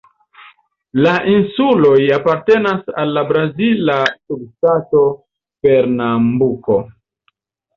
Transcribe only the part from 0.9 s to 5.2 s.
La insuloj apartenas al la brazila subŝtato